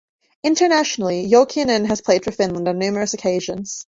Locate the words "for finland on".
2.23-2.79